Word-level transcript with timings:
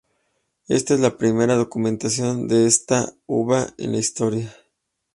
Esta 0.67 0.95
es 0.95 0.99
la 0.99 1.15
primera 1.15 1.53
documentación 1.53 2.47
de 2.47 2.65
esta 2.65 3.13
uva 3.27 3.67
en 3.77 3.91
la 3.91 3.99
historia. 3.99 4.51